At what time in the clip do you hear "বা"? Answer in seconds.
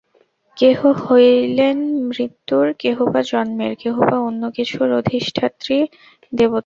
3.13-3.21, 4.01-4.17